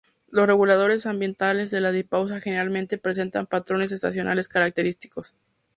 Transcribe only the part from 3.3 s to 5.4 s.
patrones estacionales característicos.